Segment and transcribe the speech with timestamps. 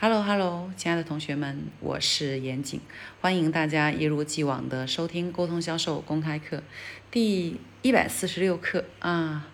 [0.00, 2.80] Hello Hello，亲爱的同学们，我是严谨，
[3.20, 6.62] 欢迎大家一如既往的收听沟通销售公开课
[7.10, 7.56] 第
[7.88, 9.48] 一百四十六课啊。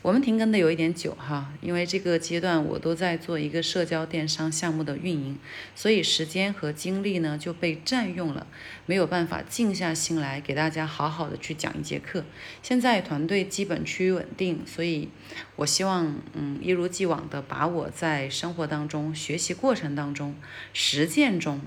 [0.00, 5.36] 我们停更的有一点久哈，因为这个阶段我都在做一个社交电商项目的运营，
[5.74, 8.46] 所以时间和精力呢就被占用了，
[8.86, 12.24] 没有办法静下心来给大家好好的去讲一节课。
[12.62, 15.08] 现在团队基本趋于稳定，所以
[15.56, 20.36] 我希望嗯一如既往的把我在生活当中学习过程当中
[20.72, 21.60] 实践中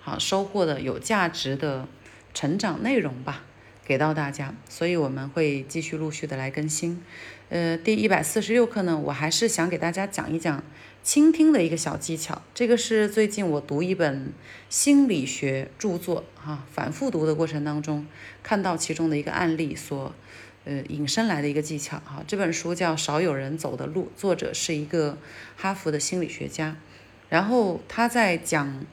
[0.00, 1.86] 好收获的有价值的
[2.32, 3.42] 成长内容吧。
[3.86, 7.00] 给到大家，所以我们会继续陆续的来更新。
[7.48, 10.64] 呃，第一百四十六课呢，我还是想给大家讲一讲
[11.04, 12.42] 倾听的一个小技巧。
[12.52, 14.32] 这个是最近我读一本
[14.68, 18.04] 心理学著作哈，反复读的过程当中
[18.42, 20.12] 看到其中的一个案例所
[20.64, 22.24] 呃引申来的一个技巧哈。
[22.26, 25.16] 这本书叫《少有人走的路》，作者是一个
[25.56, 26.76] 哈佛的心理学家，
[27.28, 28.84] 然后他在讲。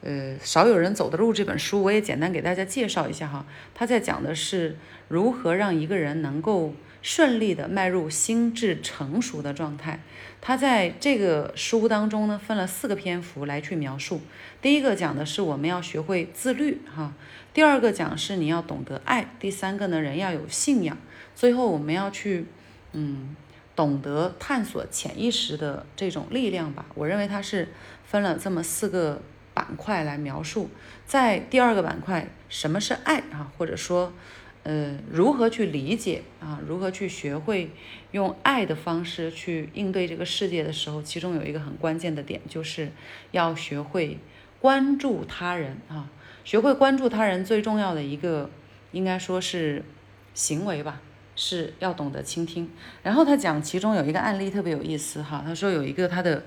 [0.00, 3.44] 呃，少有人走的路这本书，我也简单给大家介绍一下哈。
[3.74, 4.76] 他在讲的是
[5.08, 10.00] 如何让一个人能够顺利的迈入心智成熟的状态。
[10.40, 14.20] 他在这个书当中呢，分了四个篇幅来去描述。
[14.62, 17.12] 第一个讲的是我们要学会自律哈。
[17.52, 19.34] 第二个讲是你要懂得爱。
[19.40, 20.96] 第三个呢，人要有信仰。
[21.34, 22.46] 最后我们要去
[22.92, 23.34] 嗯，
[23.74, 26.86] 懂得探索潜意识的这种力量吧。
[26.94, 27.66] 我认为它是
[28.04, 29.20] 分了这么四个。
[29.68, 30.70] 板块来描述，
[31.04, 33.52] 在第二个板块，什么是爱啊？
[33.58, 34.14] 或者说，
[34.62, 36.58] 呃，如何去理解啊？
[36.66, 37.70] 如何去学会
[38.12, 42.90] 用爱的方式去应对这个世界的时候，其中有一个很关键的点，就是
[43.30, 44.18] 要学会
[44.58, 46.10] 关注他人啊。
[46.44, 48.48] 学会关注他人最重要的一个，
[48.92, 49.84] 应该说是
[50.32, 51.02] 行为吧，
[51.36, 52.70] 是要懂得倾听。
[53.02, 56.42] 然后他讲其中有一个案例特别有意思哈，他说有一个他的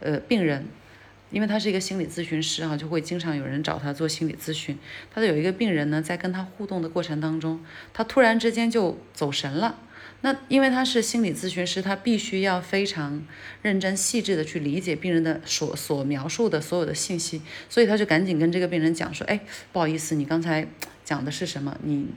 [0.00, 0.66] 呃病人。
[1.30, 4.78] 因为他是一个心理咨询师啊，就会经常有人找他做心理咨询。
[5.12, 7.60] 他的有一个病人呢，在跟他互动的过程当中，
[7.92, 9.78] 他突然之间就走神了。
[10.26, 13.24] 那因为他是心理咨询师，他必须要非常
[13.62, 19.38] 认真细致的去理解病人的所所描述的所有的信息，所以他就赶紧跟这个病人讲说：“哎，
[19.72, 20.66] 不好意思，你刚才
[21.04, 21.78] 讲的是什么？
[21.84, 22.08] 你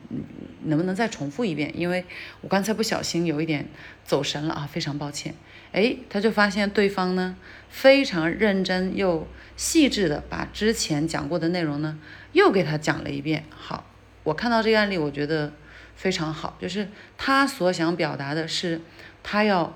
[0.63, 1.71] 能不能再重复一遍？
[1.79, 2.03] 因为
[2.41, 3.67] 我刚才不小心有一点
[4.03, 5.35] 走神了啊，非常抱歉。”
[5.71, 7.37] 哎，他就发现对方呢
[7.69, 11.99] 非常认真又细致的把之前讲过的内容呢
[12.31, 13.43] 又给他讲了一遍。
[13.51, 13.85] 好，
[14.23, 15.53] 我看到这个案例，我觉得
[15.99, 16.87] 非常好，就是
[17.17, 18.79] 他所想表达的是，
[19.21, 19.75] 他要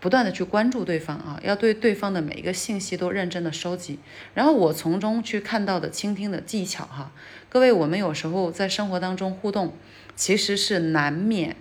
[0.00, 3.98] 不断的去关注对方啊，要对对方的每一个信息都认真的收集，
[4.32, 7.12] 然后我从中去看到的倾听的技巧哈。
[7.50, 9.74] 各位，我们有时候在生活当中互动，
[10.16, 11.54] 其实是难免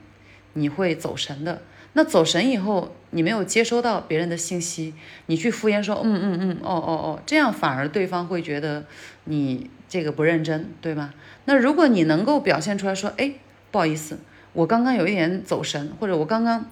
[0.54, 1.62] 你会走神的。
[1.92, 4.94] 那走神以后，你没有接收到别人的信息，
[5.26, 8.86] 你去敷衍说嗯嗯嗯哦哦哦，这样反而对方会觉得
[9.26, 11.14] 你这个不认真，对吗？
[11.44, 13.34] 那如果你能够表现出来说，哎，
[13.78, 14.18] 不好意思，
[14.54, 16.68] 我刚刚有一点走神，或者我刚刚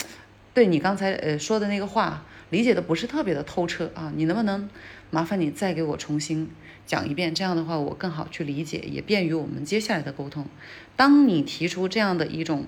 [0.56, 4.68] 对你刚才呃说的那个话理解的不是特别的透彻啊，你能不能
[5.12, 6.50] 麻烦你再给我重新
[6.88, 7.36] 讲一遍？
[7.36, 10.48] 这样的话我更好去理解，也便于我们接下来的沟通。
[10.96, 12.66] 当你提出这样的一种。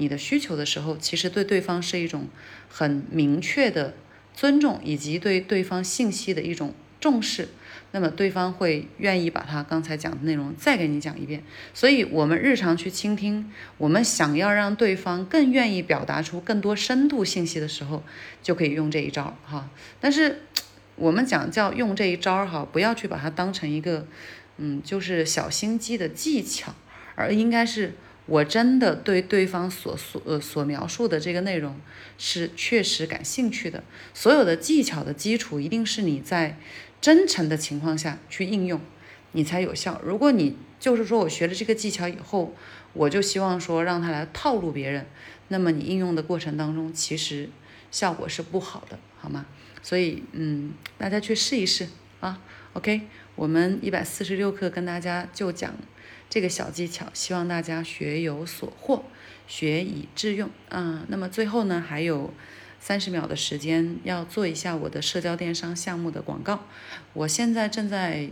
[0.00, 2.26] 你的需求的时候，其实对对方是一种
[2.68, 3.94] 很明确的
[4.32, 6.72] 尊重，以及对对方信息的一种
[7.10, 7.48] 重视。
[7.90, 11.42] 那么对方会愿意把他刚才讲的内容再给你讲一遍。
[11.72, 18.04] 所以，我们日常去倾听，我们想要让对方更愿意表达出更多深度信息的时候，
[18.42, 19.70] 就可以用这一招哈。
[19.98, 20.42] 但是，
[20.96, 24.06] 我们讲叫用这一招哈，不要去把它当成一个
[24.58, 26.74] 嗯，就是小心机的技巧，
[27.14, 27.94] 而应该是。
[28.28, 31.74] 我真的对对方所所呃所描述的这个内容
[32.18, 33.82] 是确实感兴趣的。
[34.12, 36.58] 所有的技巧的基础一定是你在
[37.00, 38.80] 真诚的情况下去应用，
[39.32, 40.00] 你才有效。
[40.04, 42.54] 如果你就是说我学了这个技巧以后，
[42.92, 45.06] 我就希望说让他来套路别人，
[45.48, 47.48] 那么你应用的过程当中其实
[47.90, 49.46] 效果是不好的，好吗？
[49.82, 51.88] 所以嗯，大家去试一试
[52.20, 52.40] 啊。
[52.72, 53.02] OK，
[53.34, 55.74] 我们一百四十六课跟大家就讲。
[56.30, 59.02] 这个小技巧，希望大家学有所获，
[59.46, 61.02] 学以致用啊。
[61.08, 62.30] 那么最后呢，还有
[62.80, 66.64] 三十秒的时间，要做一下我的社交电商项目的广告。
[67.12, 68.28] 我现在正在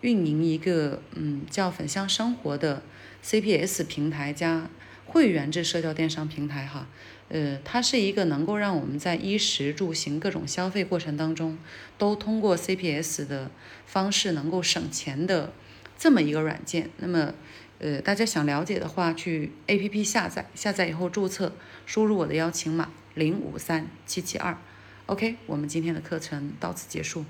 [0.00, 2.82] 运营一个嗯叫“粉香生活”的
[3.24, 4.68] CPS 平台加
[5.06, 6.86] 会员制社交电商平台哈。
[7.30, 11.56] 呃，它是一个能够让我们在衣食住行各种消费过程当中，
[11.96, 13.50] 都通过 CPS 的
[13.86, 15.52] 方式能够省钱的。
[15.96, 17.32] 这么一个软件，那么，
[17.78, 21.52] 呃，大家想了解的话，去 A P P 下载，下载以后注册，
[21.86, 24.58] 输入我的邀请码零五三七七二
[25.06, 27.24] ，OK，我们今天的课程到此结束。